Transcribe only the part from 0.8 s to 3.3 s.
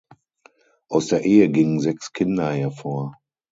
Aus der Ehe gingen sechs Kinder hervor.